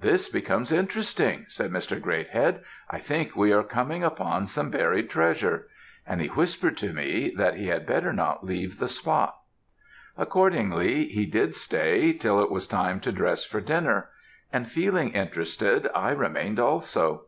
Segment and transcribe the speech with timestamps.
[0.00, 2.00] "'This becomes interesting,' said Mr.
[2.00, 5.66] Greathead, 'I think we are coming upon some buried treasure;'
[6.06, 9.38] and he whispered to me, that he had better not leave the spot.
[10.16, 14.10] "Accordingly, he did stay, till it was time to dress for dinner;
[14.52, 17.24] and, feeling interested, I remained also.